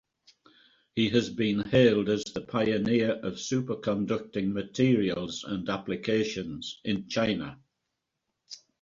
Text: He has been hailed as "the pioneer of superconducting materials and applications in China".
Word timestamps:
He 0.95 1.09
has 1.09 1.29
been 1.29 1.59
hailed 1.59 2.09
as 2.09 2.23
"the 2.23 2.41
pioneer 2.41 3.11
of 3.11 3.33
superconducting 3.33 4.51
materials 4.51 5.43
and 5.47 5.69
applications 5.69 6.79
in 6.83 7.07
China". 7.07 7.59